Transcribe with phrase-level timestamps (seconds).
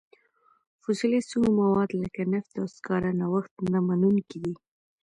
[0.83, 4.53] فسیلي سونګ مواد لکه نفت او سکاره نوښت نه منونکي دي.